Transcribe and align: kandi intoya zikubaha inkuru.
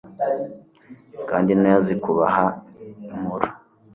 kandi 1.29 1.47
intoya 1.51 1.79
zikubaha 1.87 2.45
inkuru. 3.13 3.47